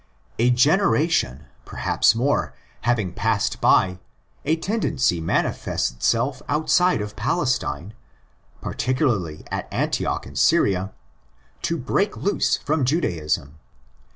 A 0.39 0.49
generation—perhaps 0.49 2.15
more—having 2.15 3.13
passed 3.13 3.57
away, 3.63 3.99
a 4.43 4.55
tendency 4.55 5.21
manifests 5.21 5.91
itself 5.91 6.41
outside 6.49 7.01
of 7.01 7.15
Palestine, 7.15 7.93
particularly 8.61 9.45
at 9.51 9.71
Antioch 9.71 10.25
in 10.25 10.35
Syria, 10.35 10.91
to 11.61 11.77
break 11.77 12.17
loose 12.17 12.57
from 12.57 12.83
Judaism. 12.83 13.59